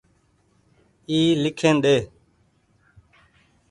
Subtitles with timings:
[1.09, 1.95] اي ليکين ۮي۔